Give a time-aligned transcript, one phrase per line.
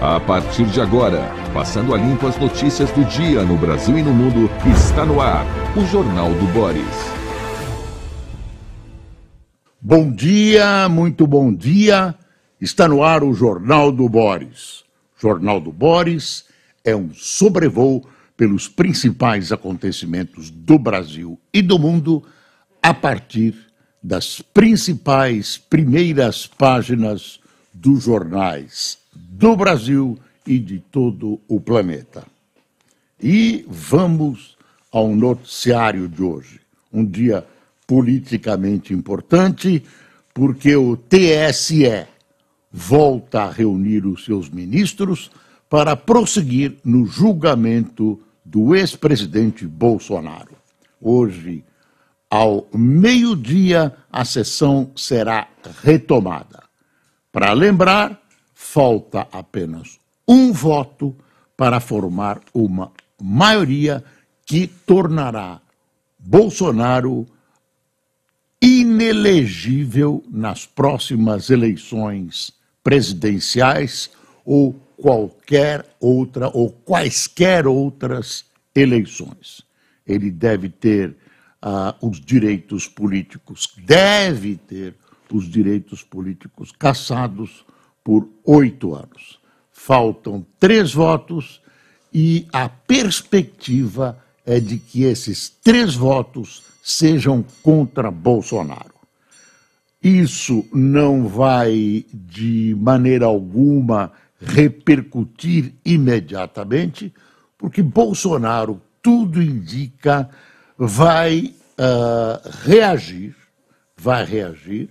[0.00, 4.12] A partir de agora, passando a limpo as notícias do dia no Brasil e no
[4.12, 6.84] mundo, está no ar o Jornal do Boris.
[9.80, 12.14] Bom dia, muito bom dia.
[12.60, 14.84] Está no ar o Jornal do Boris.
[15.18, 16.44] Jornal do Boris
[16.84, 18.06] é um sobrevoo
[18.36, 22.22] pelos principais acontecimentos do Brasil e do mundo
[22.82, 23.54] a partir
[24.02, 27.40] das principais primeiras páginas
[27.72, 29.05] dos jornais
[29.38, 32.26] do Brasil e de todo o planeta.
[33.22, 34.56] E vamos
[34.90, 36.60] ao noticiário de hoje.
[36.90, 37.46] Um dia
[37.86, 39.82] politicamente importante,
[40.32, 42.06] porque o TSE
[42.72, 45.30] volta a reunir os seus ministros
[45.68, 50.56] para prosseguir no julgamento do ex-presidente Bolsonaro.
[51.00, 51.62] Hoje,
[52.30, 55.48] ao meio-dia, a sessão será
[55.82, 56.62] retomada.
[57.30, 58.25] Para lembrar,
[58.58, 61.14] falta apenas um voto
[61.54, 62.90] para formar uma
[63.20, 64.02] maioria
[64.46, 65.60] que tornará
[66.18, 67.26] Bolsonaro
[68.60, 72.50] inelegível nas próximas eleições
[72.82, 74.10] presidenciais
[74.42, 79.62] ou qualquer outra ou quaisquer outras eleições.
[80.06, 81.10] Ele deve ter
[81.62, 84.94] uh, os direitos políticos, deve ter
[85.30, 87.66] os direitos políticos cassados
[88.06, 89.40] por oito anos.
[89.72, 91.60] Faltam três votos
[92.14, 98.94] e a perspectiva é de que esses três votos sejam contra Bolsonaro.
[100.00, 107.12] Isso não vai, de maneira alguma, repercutir imediatamente,
[107.58, 110.30] porque Bolsonaro, tudo indica,
[110.78, 113.34] vai uh, reagir,
[113.96, 114.90] vai reagir,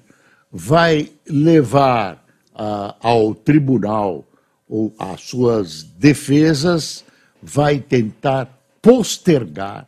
[0.52, 2.24] vai levar
[2.56, 4.25] ao tribunal
[4.67, 7.03] ou as suas defesas,
[7.42, 9.88] vai tentar postergar,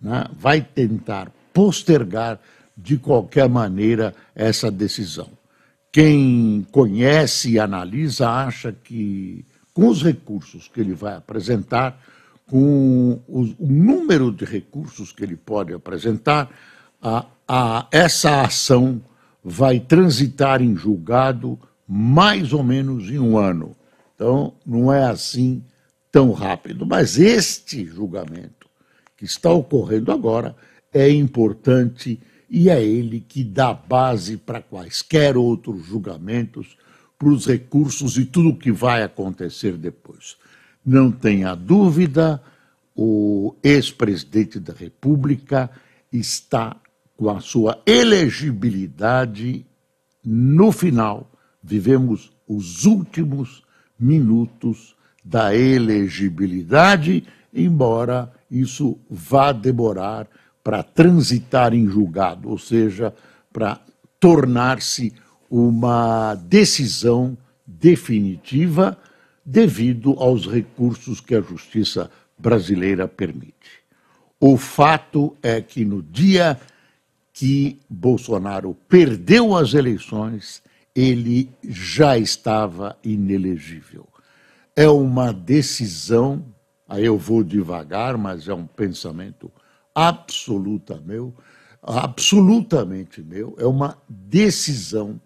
[0.00, 2.38] né, vai tentar postergar
[2.76, 5.30] de qualquer maneira essa decisão.
[5.90, 11.98] Quem conhece e analisa acha que, com os recursos que ele vai apresentar,
[12.46, 16.50] com o, o número de recursos que ele pode apresentar,
[17.02, 19.00] a, a, essa ação
[19.42, 23.74] vai transitar em julgado mais ou menos em um ano.
[24.14, 25.62] Então, não é assim
[26.12, 26.84] tão rápido.
[26.84, 28.68] Mas este julgamento
[29.16, 30.54] que está ocorrendo agora
[30.92, 36.76] é importante e é ele que dá base para quaisquer outros julgamentos,
[37.18, 40.36] para os recursos e tudo o que vai acontecer depois.
[40.84, 42.42] Não tenha dúvida,
[42.96, 45.70] o ex-presidente da República
[46.12, 46.76] está
[47.16, 49.66] com a sua elegibilidade
[50.24, 51.30] no final.
[51.68, 53.62] Vivemos os últimos
[54.00, 60.26] minutos da elegibilidade, embora isso vá demorar
[60.64, 63.14] para transitar em julgado, ou seja,
[63.52, 63.78] para
[64.18, 65.12] tornar-se
[65.50, 67.36] uma decisão
[67.66, 68.96] definitiva
[69.44, 73.82] devido aos recursos que a justiça brasileira permite.
[74.40, 76.58] O fato é que no dia
[77.30, 80.62] que Bolsonaro perdeu as eleições,
[80.98, 84.08] ele já estava inelegível.
[84.74, 86.44] É uma decisão,
[86.88, 89.48] aí eu vou devagar, mas é um pensamento
[89.94, 91.32] absoluta meu,
[91.80, 95.20] absolutamente meu, é uma decisão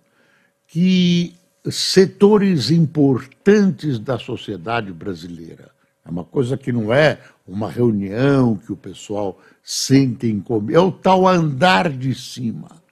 [0.66, 1.34] que
[1.70, 5.70] setores importantes da sociedade brasileira,
[6.04, 10.80] é uma coisa que não é uma reunião que o pessoal sente em comer, é
[10.80, 12.82] o tal andar de cima.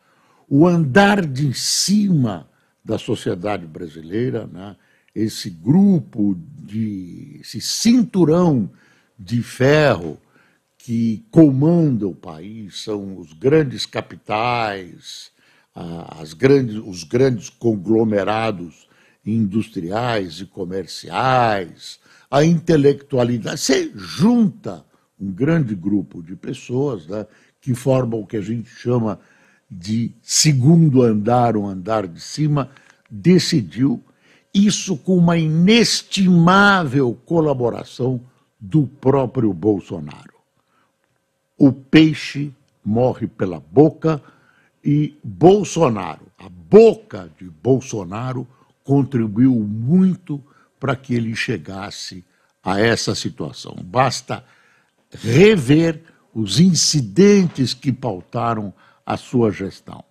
[0.48, 2.49] O andar de cima
[2.90, 4.74] da sociedade brasileira, né?
[5.14, 8.68] esse grupo de esse cinturão
[9.16, 10.18] de ferro
[10.76, 15.30] que comanda o país são os grandes capitais,
[15.72, 18.88] as grandes, os grandes conglomerados
[19.24, 23.60] industriais e comerciais, a intelectualidade.
[23.60, 24.84] Você junta
[25.20, 27.24] um grande grupo de pessoas né,
[27.60, 29.20] que formam o que a gente chama
[29.70, 32.70] de segundo andar, um andar de cima,
[33.10, 34.02] decidiu
[34.52, 38.20] isso com uma inestimável colaboração
[38.58, 40.40] do próprio Bolsonaro
[41.60, 42.50] o peixe
[42.82, 44.22] morre pela boca
[44.82, 48.48] e Bolsonaro, a boca de Bolsonaro,
[48.82, 50.42] contribuiu muito
[50.80, 52.24] para que ele chegasse
[52.64, 53.76] a essa situação.
[53.84, 54.42] Basta
[55.12, 56.02] rever
[56.34, 58.72] os incidentes que pautaram
[59.04, 60.04] a sua gestão.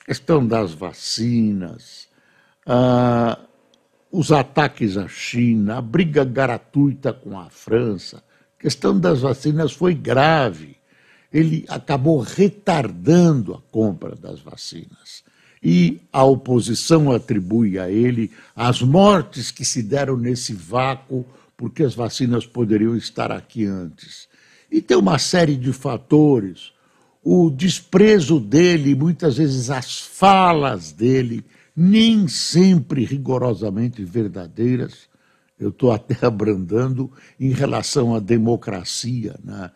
[0.00, 2.08] A questão das vacinas,
[2.66, 3.48] uh,
[4.10, 8.22] os ataques à China, a briga gratuita com a França,
[8.58, 10.76] a questão das vacinas foi grave.
[11.32, 15.22] Ele acabou retardando a compra das vacinas.
[15.62, 21.26] E a oposição atribui a ele as mortes que se deram nesse vácuo,
[21.56, 24.28] porque as vacinas poderiam estar aqui antes.
[24.70, 26.72] E tem uma série de fatores.
[27.22, 31.44] O desprezo dele, muitas vezes as falas dele,
[31.76, 35.08] nem sempre rigorosamente verdadeiras.
[35.58, 39.70] Eu estou até abrandando em relação à democracia, né?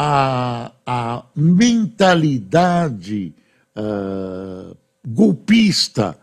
[0.00, 3.34] a, a mentalidade
[3.76, 6.16] uh, golpista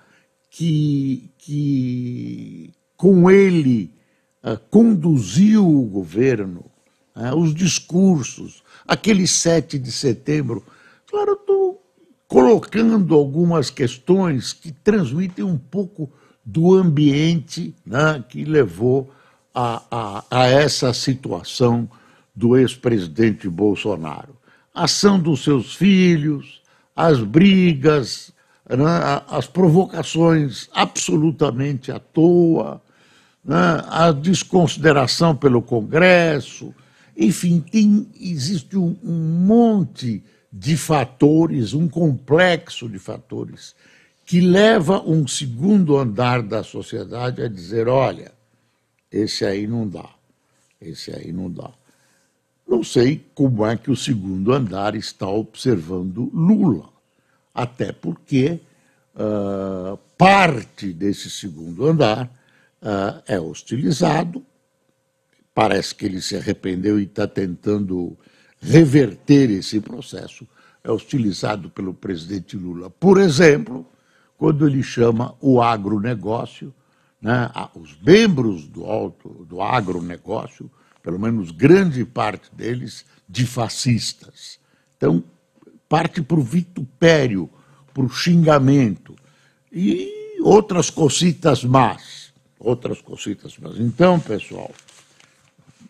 [0.50, 3.94] que, que com ele
[4.42, 6.64] uh, conduziu o governo,
[7.14, 10.64] uh, os discursos, aquele 7 de setembro.
[11.08, 11.82] Claro, estou
[12.28, 16.12] colocando algumas questões que transmitem um pouco
[16.44, 19.12] do ambiente né, que levou
[19.54, 21.90] a, a, a essa situação
[22.36, 24.36] do ex-presidente Bolsonaro.
[24.74, 26.62] A ação dos seus filhos,
[26.96, 28.34] as brigas,
[28.70, 32.82] né, as provocações absolutamente à toa,
[33.44, 36.74] né, a desconsideração pelo Congresso,
[37.18, 43.76] enfim, tem, existe um, um monte de fatores, um complexo de fatores,
[44.26, 48.32] que leva um segundo andar da sociedade a dizer: olha,
[49.12, 50.10] esse aí não dá,
[50.82, 51.72] esse aí não dá.
[52.68, 56.90] Não sei como é que o segundo andar está observando Lula,
[57.54, 58.60] até porque
[59.16, 62.26] uh, parte desse segundo andar
[62.82, 64.44] uh, é hostilizado.
[65.56, 68.16] Parece que ele se arrependeu e está tentando
[68.60, 70.46] reverter esse processo
[70.84, 72.90] é utilizado pelo presidente Lula.
[72.90, 73.90] Por exemplo,
[74.38, 76.74] quando ele chama o agronegócio,
[77.22, 80.70] né, os membros do, alto, do agronegócio,
[81.02, 84.60] pelo menos grande parte deles, de fascistas.
[84.98, 85.24] Então,
[85.88, 87.50] parte para o vitupério,
[87.94, 89.16] para o xingamento
[89.72, 92.34] e outras cositas más.
[92.60, 93.80] Outras cositas más.
[93.80, 94.72] Então, pessoal,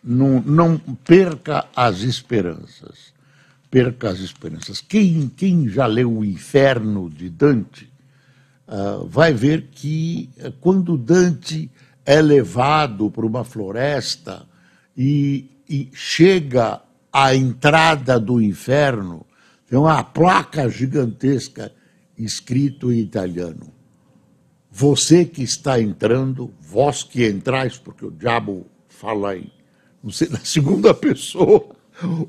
[0.06, 3.12] não, não perca as esperanças.
[3.68, 4.80] Perca as esperanças.
[4.80, 7.90] Quem, quem já leu O Inferno de Dante
[8.68, 11.68] uh, vai ver que uh, quando Dante
[12.04, 14.46] é levado para uma floresta
[14.96, 16.80] e, e chega
[17.12, 19.26] à entrada do inferno,
[19.68, 21.72] tem uma placa gigantesca
[22.16, 23.72] escrito em italiano.
[24.70, 29.50] Você que está entrando, vós que entrais, porque o diabo fala em
[30.10, 31.68] sei, na segunda pessoa,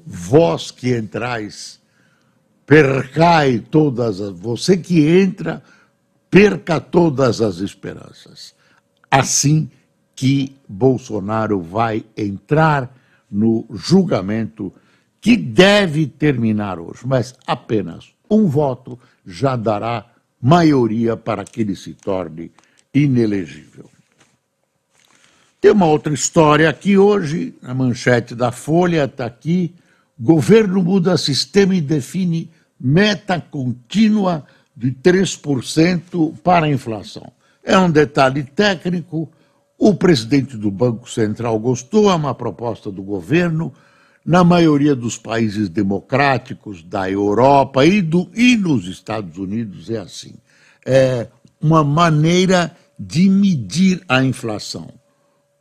[0.05, 1.79] vós que entrais,
[2.65, 4.37] percai todas as.
[4.39, 5.63] Você que entra,
[6.29, 8.55] perca todas as esperanças.
[9.09, 9.69] Assim
[10.15, 12.95] que Bolsonaro vai entrar
[13.29, 14.73] no julgamento
[15.21, 20.05] que deve terminar hoje, mas apenas um voto já dará
[20.41, 22.51] maioria para que ele se torne
[22.93, 23.89] inelegível.
[25.67, 29.75] Tem uma outra história aqui hoje, a manchete da Folha está aqui.
[30.17, 32.49] Governo muda sistema e define
[32.79, 37.33] meta contínua de 3% para a inflação.
[37.61, 39.29] É um detalhe técnico.
[39.77, 43.73] O presidente do Banco Central gostou, é uma proposta do governo.
[44.25, 50.35] Na maioria dos países democráticos da Europa e, do, e nos Estados Unidos é assim.
[50.85, 51.27] É
[51.59, 54.96] uma maneira de medir a inflação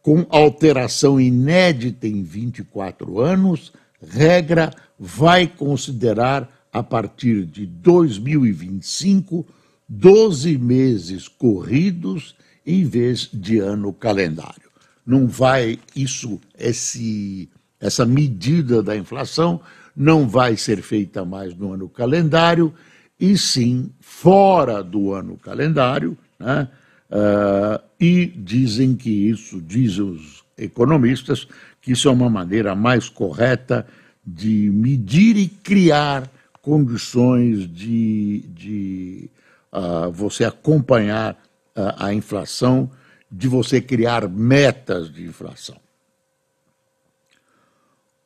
[0.06, 9.44] com alteração inédita em 24 anos, regra vai considerar a partir de 2025
[9.88, 14.70] 12 meses corridos em vez de ano calendário.
[15.04, 19.60] Não vai isso esse essa medida da inflação
[19.96, 22.72] não vai ser feita mais no ano calendário
[23.18, 26.68] e sim fora do ano calendário, né?
[27.10, 31.46] Uh, e dizem que isso, dizem os economistas,
[31.80, 33.86] que isso é uma maneira mais correta
[34.26, 39.30] de medir e criar condições de, de
[39.72, 41.34] uh, você acompanhar
[41.76, 42.90] uh, a inflação,
[43.30, 45.76] de você criar metas de inflação.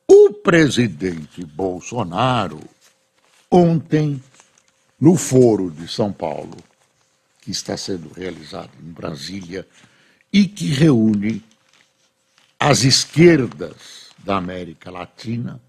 [0.07, 2.59] O presidente Bolsonaro,
[3.49, 4.21] ontem,
[4.99, 6.57] no Foro de São Paulo,
[7.51, 9.67] está sendo realizado em Brasília
[10.31, 11.43] e que reúne
[12.59, 15.61] as esquerdas da América Latina.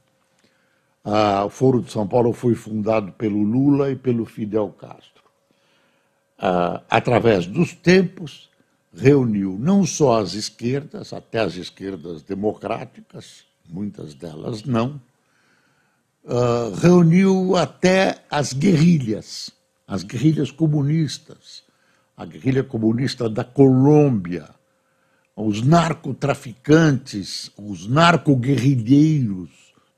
[1.05, 5.25] Ah, o Foro de São Paulo foi fundado pelo Lula e pelo Fidel Castro.
[6.39, 8.51] Ah, através dos tempos,
[8.95, 15.01] reuniu não só as esquerdas, até as esquerdas democráticas, muitas delas não,
[16.25, 19.51] uh, reuniu até as guerrilhas,
[19.87, 21.63] as guerrilhas comunistas,
[22.23, 24.49] a guerrilha comunista da Colômbia,
[25.35, 29.51] os narcotraficantes, os narcoguerrilheiros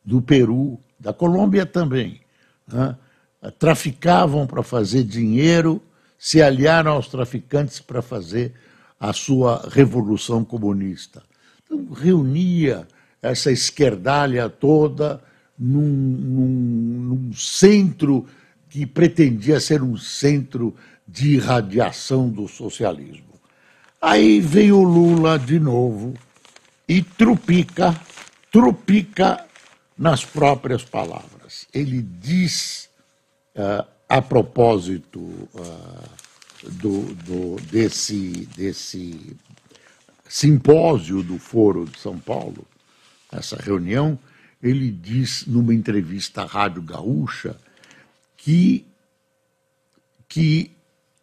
[0.02, 2.20] do Peru, da Colômbia também,
[2.66, 2.96] né?
[3.58, 5.82] traficavam para fazer dinheiro,
[6.18, 8.54] se aliaram aos traficantes para fazer
[8.98, 11.22] a sua revolução comunista.
[11.64, 12.88] Então, reunia
[13.20, 15.20] essa esquerdalha toda
[15.58, 18.26] num, num, num centro
[18.70, 20.74] que pretendia ser um centro
[21.06, 23.34] de irradiação do socialismo.
[24.00, 26.14] Aí veio Lula de novo
[26.88, 27.98] e trupica,
[28.52, 29.44] trupica
[29.96, 31.66] nas próprias palavras.
[31.72, 32.88] Ele diz,
[33.54, 39.36] uh, a propósito uh, do, do, desse, desse
[40.28, 42.66] simpósio do Foro de São Paulo,
[43.32, 44.18] essa reunião,
[44.62, 47.56] ele diz numa entrevista à Rádio Gaúcha
[48.36, 48.86] que,
[50.28, 50.73] que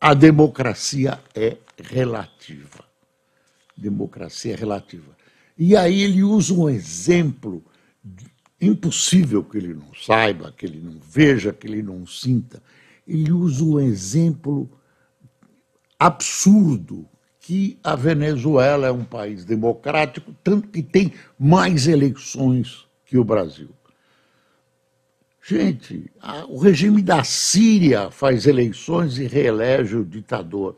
[0.01, 2.83] a democracia é relativa.
[3.77, 5.15] Democracia é relativa.
[5.55, 7.63] E aí ele usa um exemplo
[8.59, 12.61] impossível que ele não saiba, que ele não veja, que ele não sinta.
[13.07, 14.67] Ele usa um exemplo
[15.99, 17.07] absurdo
[17.39, 23.69] que a Venezuela é um país democrático, tanto que tem mais eleições que o Brasil.
[25.43, 30.77] Gente, a, o regime da Síria faz eleições e reelege o ditador.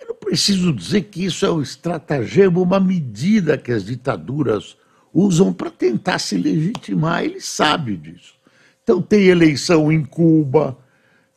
[0.00, 4.76] Eu não preciso dizer que isso é um estratagema, uma medida que as ditaduras
[5.14, 8.34] usam para tentar se legitimar, ele sabe disso.
[8.82, 10.76] Então tem eleição em Cuba,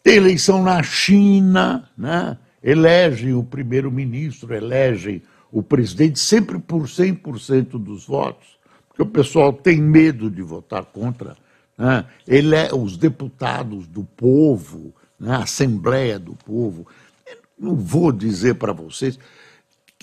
[0.03, 2.37] tem eleição na China, né?
[2.63, 5.21] elegem o primeiro-ministro, elegem
[5.51, 8.47] o presidente sempre por 100% dos votos,
[8.87, 11.35] porque o pessoal tem medo de votar contra.
[11.77, 12.05] Né?
[12.27, 15.35] Ele é, os deputados do povo, né?
[15.35, 16.87] a Assembleia do Povo.
[17.25, 19.17] Eu não vou dizer para vocês,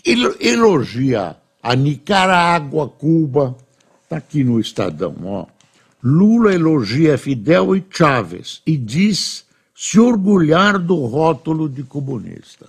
[0.05, 3.57] ele elogia a Nicarágua, Cuba,
[4.05, 5.47] está aqui no Estadão, ó.
[6.03, 9.45] Lula elogia Fidel e Chávez e diz
[9.75, 12.69] se orgulhar do rótulo de comunista.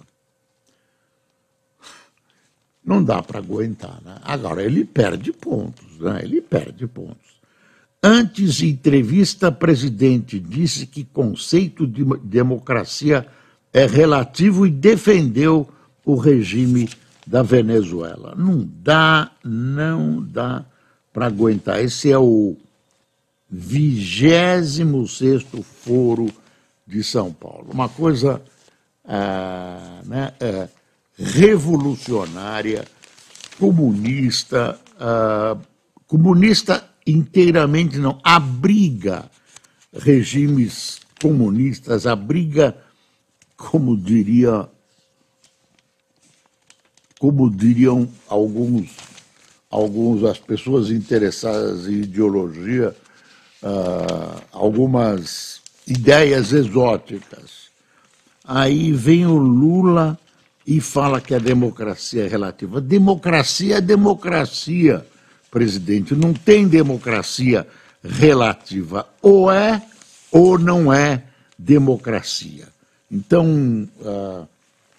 [2.84, 4.18] Não dá para aguentar, né?
[4.24, 6.22] Agora, ele perde pontos, né?
[6.24, 7.39] Ele perde pontos.
[8.02, 13.28] Antes, em entrevista, presidente disse que conceito de democracia
[13.74, 15.68] é relativo e defendeu
[16.06, 16.90] o regime
[17.28, 18.34] da Venezuela.
[18.38, 20.64] Não dá, não dá
[21.12, 21.84] para aguentar.
[21.84, 22.56] Esse é o
[23.50, 25.46] 26
[25.84, 26.28] foro
[26.88, 27.68] de São Paulo.
[27.72, 28.42] Uma coisa
[29.06, 30.70] ah, né, é,
[31.18, 32.86] revolucionária,
[33.60, 35.58] comunista, ah,
[36.08, 39.30] comunista inteiramente não, abriga
[39.94, 42.78] regimes comunistas, abriga,
[43.58, 44.68] como diria,
[47.20, 48.92] como diriam alguns,
[49.70, 52.96] alguns as pessoas interessadas em ideologia,
[53.62, 57.70] uh, algumas ideias exóticas.
[58.46, 60.18] Aí vem o Lula
[60.66, 62.80] e fala que a democracia é relativa.
[62.80, 65.06] Democracia é democracia,
[65.50, 66.16] presidente.
[66.16, 67.68] Não tem democracia
[68.04, 69.08] relativa.
[69.22, 69.82] Ou é
[70.32, 71.24] ou não é
[71.58, 72.68] democracia.
[73.12, 74.48] Então, uh,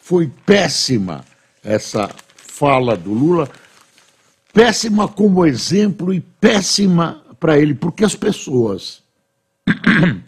[0.01, 1.25] foi péssima
[1.63, 3.49] essa fala do Lula,
[4.53, 9.03] péssima como exemplo e péssima para ele, porque as pessoas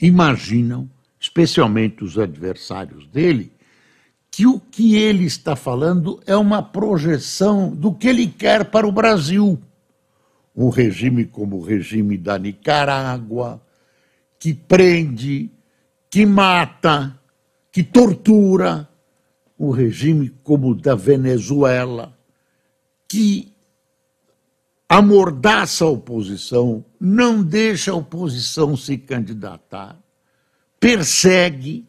[0.00, 3.50] imaginam, especialmente os adversários dele,
[4.36, 8.92] que o que ele está falando é uma projeção do que ele quer para o
[8.92, 9.58] Brasil.
[10.54, 13.62] Um regime como o regime da Nicarágua,
[14.38, 15.50] que prende,
[16.10, 17.18] que mata,
[17.72, 18.86] que tortura,
[19.58, 22.14] um regime como o da Venezuela,
[23.08, 23.54] que
[24.86, 29.98] amordaça a oposição, não deixa a oposição se candidatar,
[30.78, 31.88] persegue,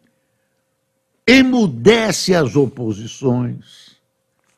[1.27, 3.97] emudece as oposições.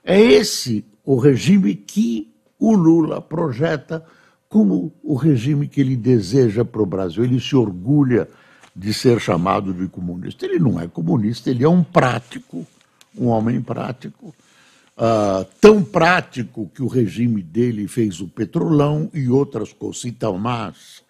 [0.04, 4.06] É esse o regime que o Lula projeta
[4.48, 7.24] como o regime que ele deseja para o Brasil.
[7.24, 8.28] Ele se orgulha
[8.76, 10.46] de ser chamado de comunista.
[10.46, 12.66] Ele não é comunista, ele é um prático,
[13.18, 14.34] um homem prático
[15.00, 21.02] uh, tão prático que o regime dele fez o petrolão e outras cositas más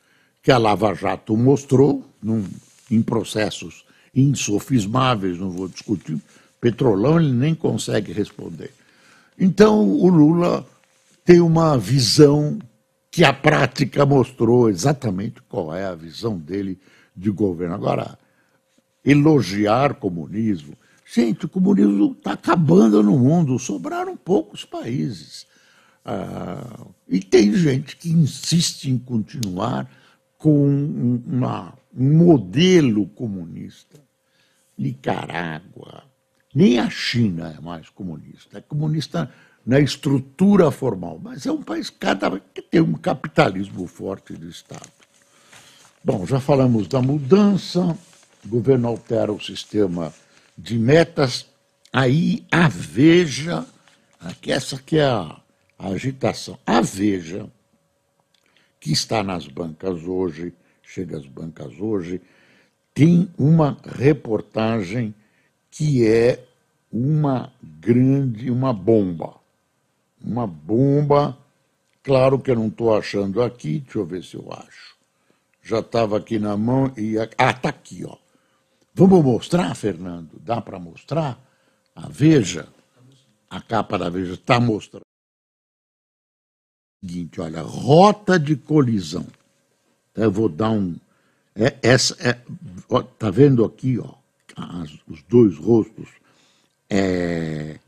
[0.42, 2.46] que a Lava Jato mostrou num,
[2.90, 3.84] em processos
[4.16, 6.20] insofismáveis, não vou discutir,
[6.60, 8.72] Petrolão ele nem consegue responder.
[9.38, 10.66] Então o Lula
[11.24, 12.60] tem uma visão
[13.12, 16.80] que a prática mostrou exatamente qual é a visão dele
[17.16, 17.76] de governo.
[17.76, 18.18] Agora,
[19.04, 20.74] elogiar comunismo.
[21.12, 25.48] Gente, o comunismo está acabando no mundo, sobraram poucos países.
[26.06, 29.90] Ah, e tem gente que insiste em continuar
[30.38, 30.66] com
[31.26, 34.00] uma, um modelo comunista.
[34.78, 36.04] Nicarágua,
[36.56, 39.30] nem a China é mais comunista, é comunista
[39.66, 44.90] na estrutura formal, mas é um país cada que tem um capitalismo forte de Estado.
[46.04, 47.98] Bom, já falamos da mudança,
[48.44, 50.14] o governo altera o sistema
[50.58, 51.46] de metas,
[51.92, 53.66] aí a Veja,
[54.48, 55.40] essa aqui é a,
[55.78, 57.48] a agitação, a Veja,
[58.80, 60.54] que está nas bancas hoje,
[60.90, 62.20] chega às bancas hoje,
[62.94, 65.14] tem uma reportagem
[65.70, 66.44] que é
[66.92, 69.36] uma grande, uma bomba.
[70.22, 71.38] Uma bomba,
[72.04, 74.98] claro que eu não estou achando aqui, deixa eu ver se eu acho.
[75.62, 77.18] Já estava aqui na mão e.
[77.38, 78.18] Ah, está aqui, ó.
[78.94, 80.40] Vamos mostrar, Fernando?
[80.40, 81.40] Dá para mostrar?
[81.96, 82.68] A Veja,
[83.50, 85.04] a capa da Veja está mostrando.
[87.00, 89.28] Seguinte, olha, rota de colisão.
[90.24, 90.96] Eu vou dar um.
[91.56, 92.38] É, essa é,
[92.90, 94.14] ó, tá vendo aqui, ó,
[94.56, 96.10] as, os dois rostos?
[96.90, 97.80] É,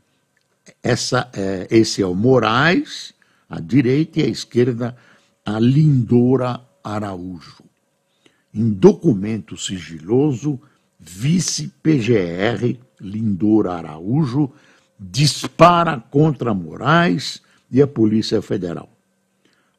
[0.82, 3.14] essa, é, esse é o Moraes,
[3.48, 4.96] à direita, e à esquerda,
[5.44, 7.64] a Lindora Araújo.
[8.54, 10.60] Em documento sigiloso,
[11.00, 14.52] vice-PGR Lindora Araújo
[14.98, 18.91] dispara contra Moraes e a Polícia Federal.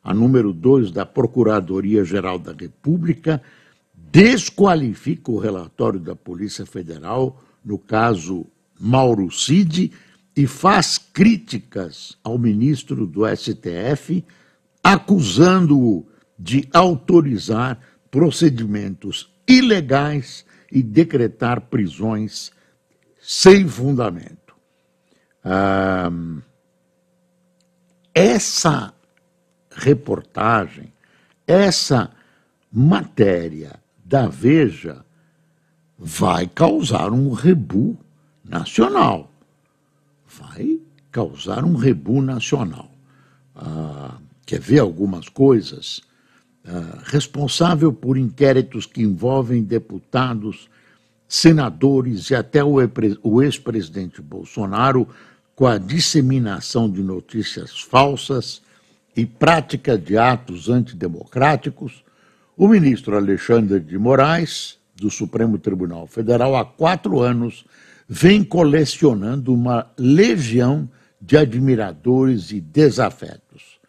[0.03, 3.41] A número 2 da Procuradoria-Geral da República
[3.93, 8.45] desqualifica o relatório da Polícia Federal no caso
[8.79, 9.91] Mauro Cid
[10.35, 14.25] e faz críticas ao ministro do STF,
[14.83, 16.05] acusando-o
[16.37, 17.79] de autorizar
[18.11, 22.51] procedimentos ilegais e decretar prisões
[23.21, 24.55] sem fundamento.
[25.43, 26.11] Ah,
[28.13, 28.93] essa
[29.75, 30.91] reportagem,
[31.47, 32.11] essa
[32.71, 35.03] matéria da Veja
[35.97, 37.97] vai causar um rebu
[38.43, 39.31] nacional.
[40.27, 40.79] Vai
[41.11, 42.89] causar um rebu nacional.
[43.55, 46.01] Ah, quer ver algumas coisas?
[46.65, 50.69] Ah, responsável por inquéritos que envolvem deputados,
[51.27, 55.07] senadores e até o ex-presidente Bolsonaro
[55.55, 58.61] com a disseminação de notícias falsas
[59.15, 62.03] e prática de atos antidemocráticos,
[62.57, 67.65] o ministro Alexandre de Moraes, do Supremo Tribunal Federal, há quatro anos,
[68.07, 73.79] vem colecionando uma legião de admiradores e desafetos.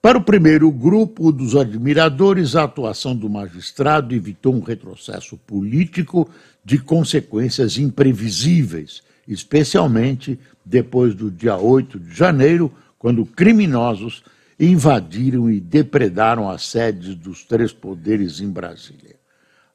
[0.00, 6.28] Para o primeiro grupo dos admiradores, a atuação do magistrado evitou um retrocesso político
[6.64, 14.22] de consequências imprevisíveis, especialmente depois do dia 8 de janeiro, quando criminosos
[14.58, 19.16] invadiram e depredaram as sedes dos três poderes em Brasília.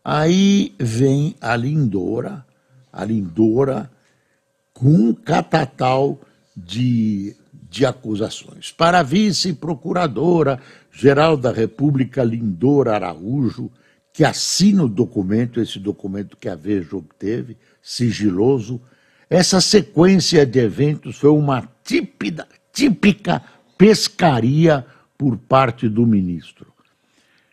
[0.03, 2.45] Aí vem a Lindora,
[2.91, 3.89] a Lindora,
[4.73, 6.19] com um catatal
[6.55, 7.35] de
[7.73, 8.71] de acusações.
[8.71, 13.71] Para a vice-procuradora-geral da República, Lindora Araújo,
[14.13, 18.79] que assina o documento, esse documento que a Veja obteve, sigiloso,
[19.27, 23.41] essa sequência de eventos foi uma típida, típica
[23.83, 24.85] pescaria
[25.17, 26.67] por parte do ministro.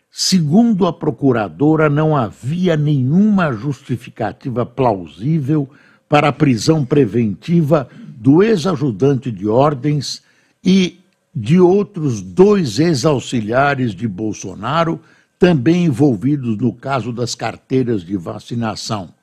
[0.09, 5.69] Segundo a procuradora, não havia nenhuma justificativa plausível
[6.07, 10.23] para a prisão preventiva do ex-ajudante de ordens
[10.63, 11.01] e
[11.35, 15.01] de outros dois ex-auxiliares de Bolsonaro,
[15.37, 19.13] também envolvidos no caso das carteiras de vacinação.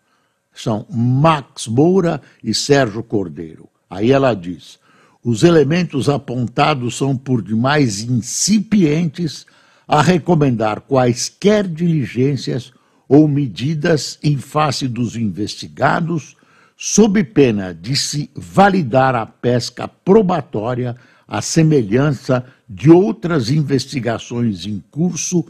[0.52, 3.66] São Max Moura e Sérgio Cordeiro.
[3.88, 4.78] Aí ela diz:
[5.24, 9.46] os elementos apontados são por demais incipientes
[9.86, 12.72] a recomendar quaisquer diligências
[13.08, 16.36] ou medidas em face dos investigados
[16.76, 20.94] sob pena de se validar a pesca probatória
[21.26, 25.44] à semelhança de outras investigações em curso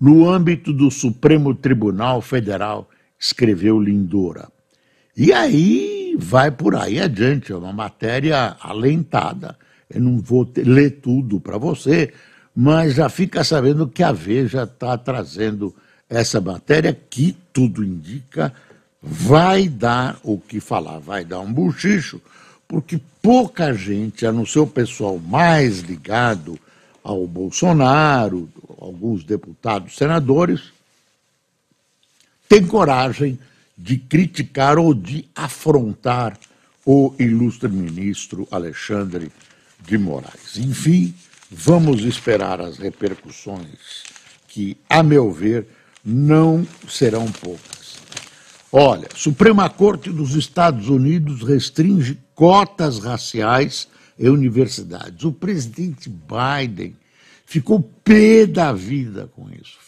[0.00, 4.50] no âmbito do Supremo Tribunal Federal, escreveu Lindora.
[5.16, 9.56] E aí vai por aí adiante, é uma matéria alentada.
[9.88, 12.12] Eu não vou ter, ler tudo para você,
[12.54, 15.74] mas já fica sabendo que a Veja está trazendo
[16.08, 18.52] essa matéria que, tudo indica,
[19.02, 22.20] vai dar o que falar, vai dar um buchicho,
[22.68, 26.58] porque pouca gente, a não ser o pessoal mais ligado
[27.02, 28.48] ao Bolsonaro,
[28.80, 30.72] alguns deputados, senadores,
[32.48, 33.38] tem coragem
[33.76, 36.38] de criticar ou de afrontar
[36.84, 39.30] o ilustre ministro Alexandre
[39.84, 40.56] de Moraes.
[40.56, 41.14] Enfim,
[41.50, 44.04] vamos esperar as repercussões
[44.48, 45.66] que, a meu ver,
[46.04, 48.00] não serão poucas.
[48.70, 53.86] Olha, Suprema Corte dos Estados Unidos restringe cotas raciais
[54.18, 55.24] em universidades.
[55.24, 56.96] O presidente Biden
[57.44, 59.78] ficou pé da vida com isso.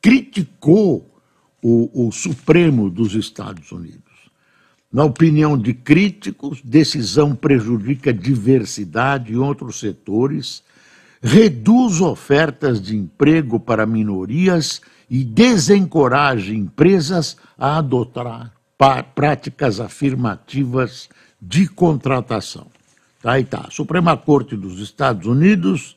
[0.00, 1.17] Criticou
[1.62, 4.02] o, o Supremo dos Estados Unidos.
[4.92, 10.62] Na opinião de críticos, decisão prejudica diversidade em outros setores,
[11.20, 18.52] reduz ofertas de emprego para minorias e desencoraja empresas a adotar
[19.14, 21.08] práticas afirmativas
[21.40, 22.66] de contratação.
[23.20, 23.66] Tá aí tá.
[23.66, 25.96] A Suprema Corte dos Estados Unidos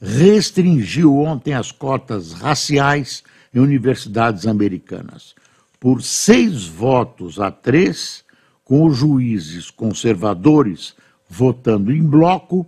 [0.00, 3.22] restringiu ontem as cotas raciais
[3.56, 5.34] em universidades americanas.
[5.80, 8.22] Por seis votos a três,
[8.62, 10.94] com os juízes conservadores
[11.26, 12.66] votando em bloco,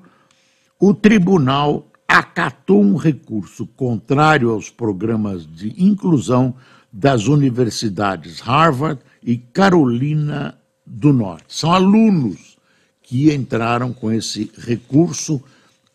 [0.80, 6.54] o tribunal acatou um recurso contrário aos programas de inclusão
[6.90, 11.44] das universidades Harvard e Carolina do Norte.
[11.48, 12.56] São alunos
[13.02, 15.42] que entraram com esse recurso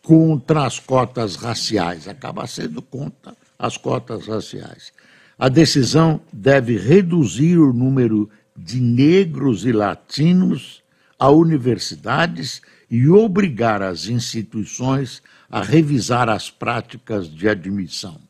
[0.02, 2.06] contra as cotas raciais.
[2.06, 4.92] Acaba sendo contra as cotas raciais.
[5.38, 10.82] A decisão deve reduzir o número de negros e latinos
[11.18, 18.20] a universidades e obrigar as instituições a revisar as práticas de admissão.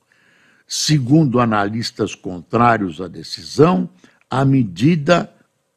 [0.66, 3.88] Segundo analistas contrários à decisão,
[4.30, 5.30] a medida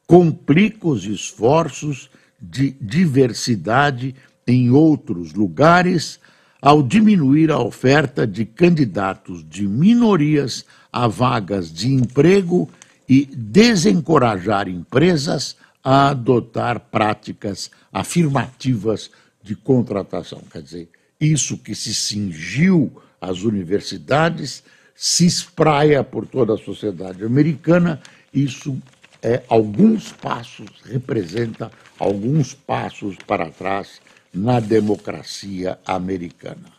[0.06, 2.10] complica os esforços
[2.42, 4.16] de diversidade
[4.48, 6.20] em outros lugares
[6.62, 12.70] ao diminuir a oferta de candidatos de minorias a vagas de emprego
[13.08, 19.10] e desencorajar empresas a adotar práticas afirmativas
[19.42, 20.42] de contratação.
[20.52, 20.90] Quer dizer,
[21.20, 22.92] isso que se cingiu
[23.22, 24.64] às universidades
[24.96, 28.02] se espraia por toda a sociedade americana.
[28.34, 28.78] Isso
[29.22, 34.02] é alguns passos, representa alguns passos para trás
[34.38, 36.72] na democracia americana.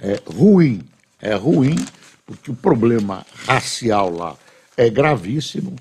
[0.00, 0.82] É ruim,
[1.20, 1.76] é ruim,
[2.24, 4.36] porque o problema racial lá
[4.76, 5.76] é gravíssimo.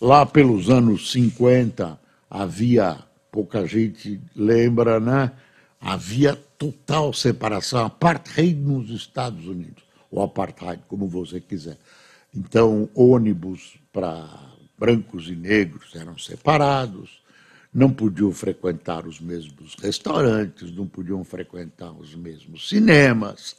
[0.00, 1.98] Lá pelos anos 50
[2.30, 2.98] havia,
[3.32, 5.32] pouca gente lembra, né?
[5.80, 11.78] Havia total separação, apartheid nos Estados Unidos, ou apartheid, como você quiser.
[12.34, 14.28] Então, ônibus para
[14.78, 17.22] brancos e negros eram separados,
[17.76, 23.54] não podiam frequentar os mesmos restaurantes, não podiam frequentar os mesmos cinemas.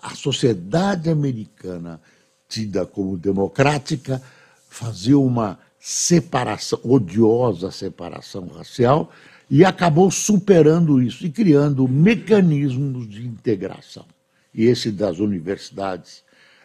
[0.00, 2.00] A sociedade americana,
[2.48, 4.22] tida como democrática,
[4.68, 9.10] fazia uma separação, odiosa separação racial,
[9.50, 14.06] e acabou superando isso e criando mecanismos de integração.
[14.54, 16.22] E esse das universidades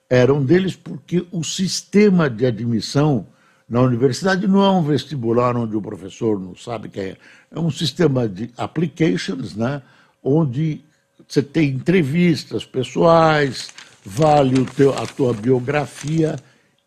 [0.07, 3.25] era um deles porque o sistema de admissão
[3.67, 7.17] na universidade não é um vestibular onde o professor não sabe quem é.
[7.51, 9.81] É um sistema de applications, né,
[10.23, 10.81] onde
[11.27, 13.73] você tem entrevistas pessoais,
[14.05, 16.37] vale teu, a tua biografia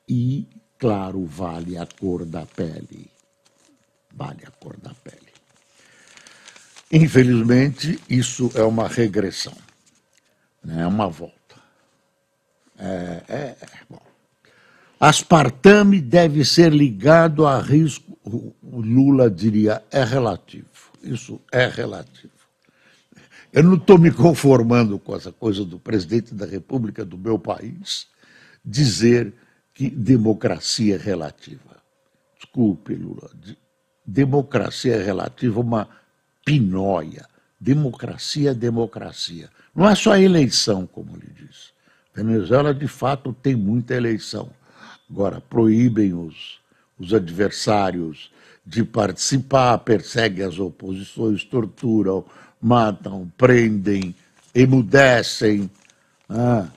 [0.09, 0.47] e,
[0.79, 3.11] claro, vale a cor da pele.
[4.15, 5.31] Vale a cor da pele.
[6.91, 9.57] Infelizmente, isso é uma regressão,
[10.65, 11.37] né, é uma volta.
[12.79, 14.10] É, é, é bom.
[15.01, 20.69] Aspartame deve ser ligado a risco, o Lula diria, é relativo.
[21.03, 22.35] Isso é relativo.
[23.51, 28.09] Eu não estou me conformando com essa coisa do presidente da República do meu país
[28.63, 29.33] dizer
[29.73, 31.79] que democracia é relativa.
[32.37, 33.31] Desculpe, Lula.
[34.05, 35.89] Democracia é relativa uma
[36.45, 37.27] pinóia.
[37.59, 39.49] Democracia é democracia.
[39.75, 41.71] Não é só eleição, como lhe disse.
[42.15, 44.51] Venezuela, de fato, tem muita eleição
[45.11, 46.61] Agora, proíbem os,
[46.99, 48.31] os adversários
[48.65, 52.25] de participar, perseguem as oposições, torturam,
[52.63, 54.15] matam, prendem,
[54.55, 55.69] emudecem.
[56.29, 56.69] Ah.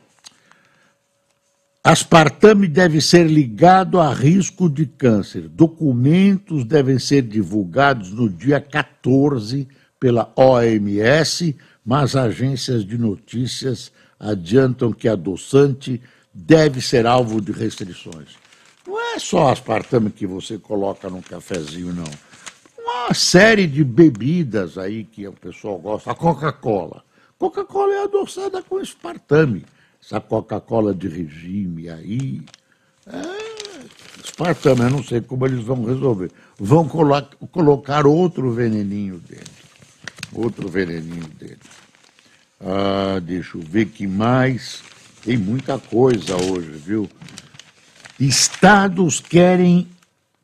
[1.83, 5.47] Aspartame deve ser ligado a risco de câncer.
[5.49, 9.67] Documentos devem ser divulgados no dia 14
[9.99, 16.01] pela OMS, mas agências de notícias adiantam que adoçante
[16.33, 18.29] deve ser alvo de restrições.
[18.85, 22.11] Não é só aspartame que você coloca no cafezinho, não.
[22.77, 26.11] Uma série de bebidas aí que o pessoal gosta.
[26.11, 27.03] A Coca-Cola.
[27.37, 29.65] Coca-Cola é adoçada com aspartame.
[30.03, 32.41] Essa Coca-Cola de regime aí.
[33.07, 36.31] É, aspartame, eu não sei como eles vão resolver.
[36.57, 39.63] Vão colo colocar outro veneninho dentro.
[40.33, 41.69] Outro veneninho dentro.
[42.59, 44.81] Ah, deixa eu ver que mais.
[45.23, 47.09] Tem muita coisa hoje, viu?
[48.19, 49.87] Estados querem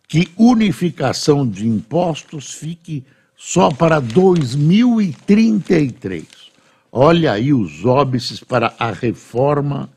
[0.07, 3.03] que unificação de impostos fique
[3.35, 6.25] só para 2033.
[6.91, 9.87] Olha aí os óbices para a reforma,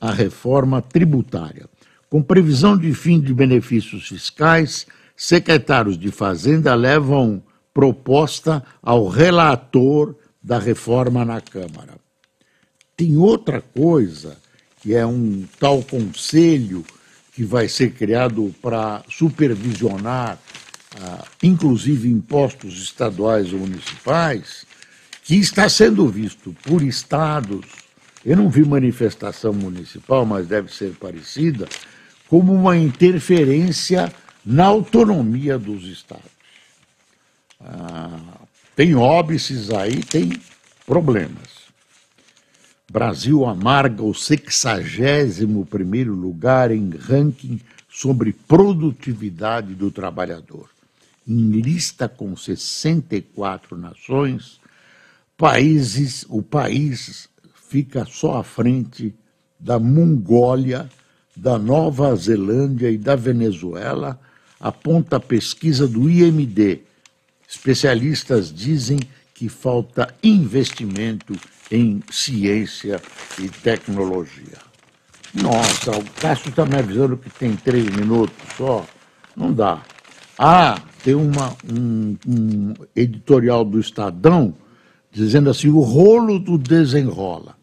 [0.00, 1.68] a reforma tributária.
[2.08, 7.42] Com previsão de fim de benefícios fiscais, secretários de Fazenda levam
[7.74, 12.09] proposta ao relator da reforma na Câmara.
[13.00, 14.36] Tem outra coisa,
[14.82, 16.84] que é um tal conselho
[17.32, 20.38] que vai ser criado para supervisionar,
[21.00, 24.66] ah, inclusive impostos estaduais ou municipais,
[25.24, 27.64] que está sendo visto por estados,
[28.22, 31.66] eu não vi manifestação municipal, mas deve ser parecida,
[32.28, 34.12] como uma interferência
[34.44, 36.30] na autonomia dos estados.
[37.64, 38.44] Ah,
[38.76, 40.32] tem óbices aí, tem
[40.84, 41.69] problemas.
[42.92, 50.68] Brasil amarga o 61º lugar em ranking sobre produtividade do trabalhador.
[51.24, 54.60] Em lista com 64 nações,
[55.38, 57.28] países, o país
[57.68, 59.14] fica só à frente
[59.56, 60.90] da Mongólia,
[61.36, 64.20] da Nova Zelândia e da Venezuela,
[64.58, 66.80] aponta a pesquisa do IMD.
[67.48, 68.98] Especialistas dizem
[69.32, 71.38] que falta investimento
[71.70, 73.00] em ciência
[73.38, 74.58] e tecnologia.
[75.34, 78.84] Nossa, o Cássio está me avisando que tem três minutos só.
[79.36, 79.82] Não dá.
[80.36, 84.54] Ah, tem uma, um, um editorial do Estadão
[85.10, 87.56] dizendo assim: o rolo do desenrola.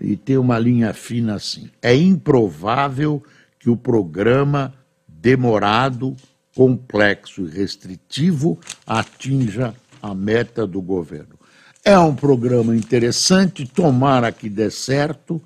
[0.00, 3.22] E tem uma linha fina assim: é improvável
[3.58, 4.72] que o programa
[5.06, 6.16] demorado,
[6.54, 11.39] complexo e restritivo atinja a meta do governo.
[11.82, 15.40] É um programa interessante, tomara que dê certo,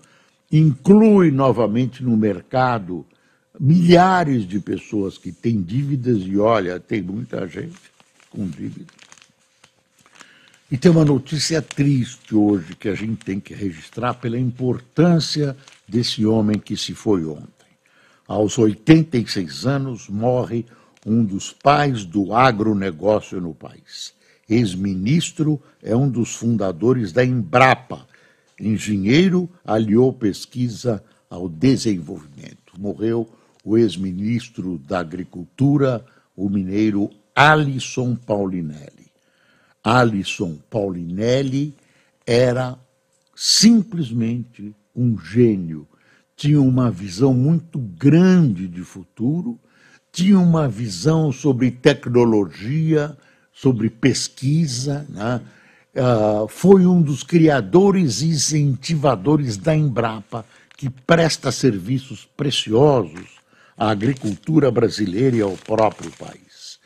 [0.51, 3.07] inclui novamente no mercado
[3.59, 7.79] milhares de pessoas que têm dívidas, e olha, tem muita gente
[8.31, 8.97] com dívidas.
[10.69, 16.27] E tem uma notícia triste hoje que a gente tem que registrar pela importância desse
[16.27, 17.47] homem que se foi ontem.
[18.27, 20.67] Aos 86 anos, morre
[21.07, 24.13] um dos pais do agronegócio no país
[24.49, 28.07] ex-ministro, é um dos fundadores da Embrapa.
[28.61, 32.79] Engenheiro, aliou pesquisa ao desenvolvimento.
[32.79, 33.29] Morreu
[33.65, 36.05] o ex-ministro da Agricultura,
[36.37, 39.11] o mineiro Alisson Paulinelli.
[39.83, 41.75] Alisson Paulinelli
[42.27, 42.79] era
[43.35, 45.87] simplesmente um gênio.
[46.37, 49.59] Tinha uma visão muito grande de futuro,
[50.13, 53.17] tinha uma visão sobre tecnologia,
[53.55, 55.41] sobre pesquisa, né?
[55.95, 60.45] uh, foi um dos criadores e incentivadores da Embrapa,
[60.77, 63.39] que presta serviços preciosos
[63.79, 66.79] à agricultura brasileira e ao próprio país.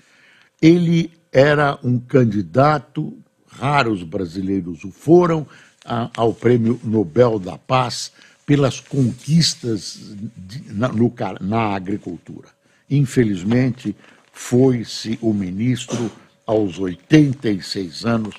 [0.61, 3.17] Ele era um candidato,
[3.49, 5.47] raros brasileiros o foram,
[5.85, 8.13] a, ao Prêmio Nobel da Paz
[8.45, 12.49] pelas conquistas de, na, no, na agricultura.
[12.91, 13.97] Infelizmente,
[14.33, 16.11] foi-se o ministro
[16.49, 18.35] aos 86 anos,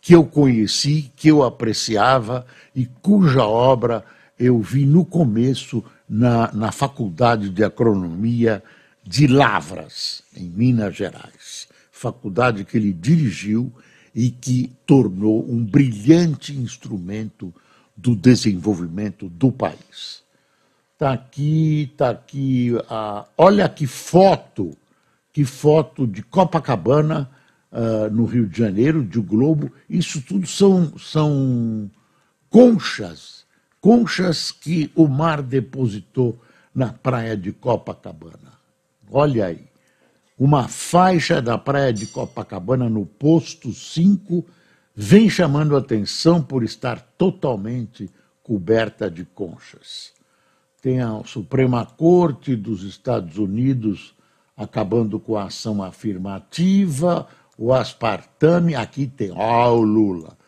[0.00, 4.04] que eu conheci, que eu apreciava e cuja obra
[4.38, 8.62] eu vi no começo na, na Faculdade de Agronomia
[9.04, 11.66] de Lavras, em Minas Gerais.
[11.90, 13.72] Faculdade que ele dirigiu
[14.14, 17.52] e que tornou um brilhante instrumento
[17.96, 20.22] do desenvolvimento do país.
[20.92, 22.70] Está aqui, está aqui.
[22.88, 24.76] Ah, olha que foto,
[25.32, 27.28] que foto de Copacabana
[27.72, 31.90] uh, no Rio de Janeiro, de Globo, isso tudo são, são
[32.50, 33.44] conchas,
[33.80, 36.40] conchas que o mar depositou
[36.74, 38.52] na praia de Copacabana.
[39.10, 39.66] Olha aí,
[40.38, 44.44] uma faixa da praia de Copacabana no posto 5
[44.94, 48.10] vem chamando atenção por estar totalmente
[48.42, 50.12] coberta de conchas.
[50.80, 54.14] Tem a Suprema Corte dos Estados Unidos
[54.56, 57.28] acabando com a ação afirmativa,
[57.58, 60.38] o aspartame, aqui tem, ó, o Lula.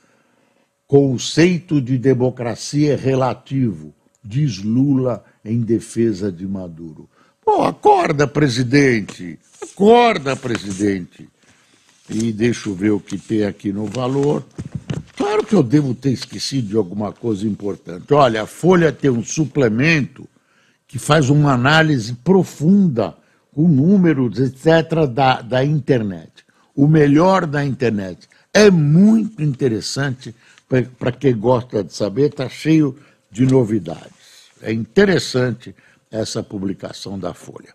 [0.87, 3.93] Conceito de democracia relativo,
[4.23, 7.09] diz Lula em defesa de Maduro.
[7.45, 9.39] Pô, acorda, presidente!
[9.61, 11.29] Acorda, presidente!
[12.09, 14.45] E deixa eu ver o que tem aqui no valor.
[15.17, 18.13] Claro que eu devo ter esquecido de alguma coisa importante.
[18.15, 20.29] Olha, a Folha tem um suplemento
[20.87, 23.17] que faz uma análise profunda
[23.53, 26.31] com números, etc., da, da internet.
[26.75, 28.29] O melhor da internet.
[28.53, 30.35] É muito interessante
[30.99, 32.97] para quem gosta de saber, está cheio
[33.31, 34.51] de novidades.
[34.63, 35.75] É interessante
[36.11, 37.75] essa publicação da Folha.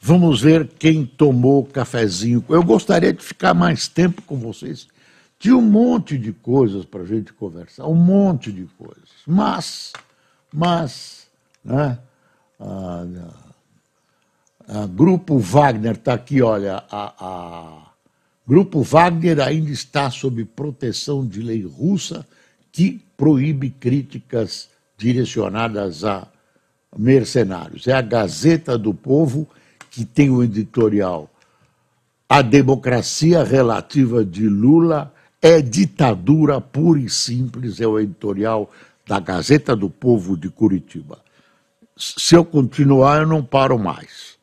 [0.00, 2.44] Vamos ver quem tomou cafezinho.
[2.48, 4.86] Eu gostaria de ficar mais tempo com vocês.
[5.38, 9.08] Tinha um monte de coisas para a gente conversar, um monte de coisas.
[9.26, 9.92] Mas,
[10.52, 11.26] mas,
[11.64, 11.98] né?
[12.58, 13.04] A,
[14.86, 17.93] Grupo Wagner está aqui, olha, a, a
[18.46, 22.26] Grupo Wagner ainda está sob proteção de lei russa
[22.70, 26.28] que proíbe críticas direcionadas a
[26.96, 27.88] mercenários.
[27.88, 29.48] É a Gazeta do Povo
[29.90, 31.30] que tem o editorial
[32.28, 38.70] A Democracia Relativa de Lula é ditadura pura e simples, é o editorial
[39.06, 41.22] da Gazeta do Povo de Curitiba.
[41.96, 44.36] Se eu continuar, eu não paro mais.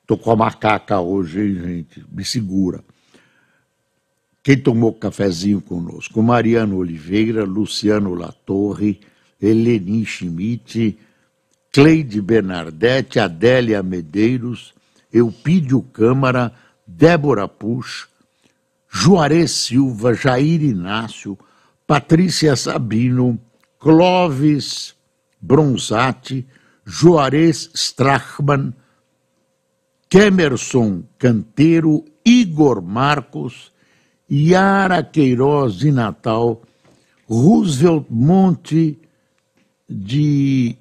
[0.00, 2.04] Estou com a macaca hoje, hein, gente?
[2.10, 2.82] Me segura.
[4.42, 6.20] Quem tomou cafezinho conosco?
[6.20, 8.98] Mariano Oliveira, Luciano Latorre,
[9.40, 10.98] Eleni Schmidt,
[11.72, 14.74] Cleide Bernardetti, Adélia Medeiros,
[15.12, 16.52] Eupídio Câmara,
[16.86, 18.08] Débora Puch,
[18.88, 21.38] Juarez Silva, Jair Inácio,
[21.86, 23.38] Patrícia Sabino,
[23.78, 24.94] Clóvis
[25.40, 26.46] Bronzatti,
[26.84, 28.74] Juarez Strachman,
[30.10, 33.71] Kemerson Canteiro, Igor Marcos,
[34.32, 36.62] Yara Queiroz de Natal,
[37.28, 38.98] Roosevelt Monte
[39.86, 40.74] de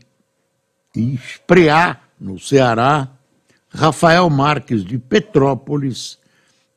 [0.96, 3.12] Espreá, no Ceará,
[3.70, 6.18] Rafael Marques de Petrópolis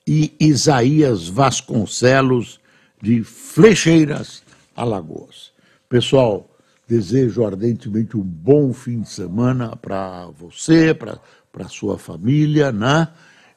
[0.04, 2.58] e Isaías Vasconcelos
[3.00, 4.42] de Flecheiras,
[4.74, 5.52] Alagoas.
[5.88, 6.50] Pessoal,
[6.88, 11.20] desejo ardentemente um bom fim de semana para você, para
[11.60, 13.08] a sua família, né?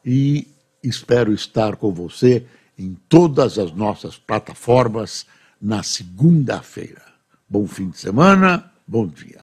[0.05, 0.47] E
[0.83, 2.45] espero estar com você
[2.77, 5.25] em todas as nossas plataformas
[5.61, 7.01] na segunda-feira.
[7.49, 9.35] Bom fim de semana, bom dia.